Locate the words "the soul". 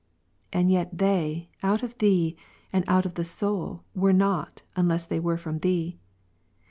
3.13-3.83